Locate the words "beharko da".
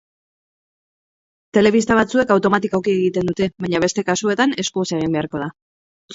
5.21-5.53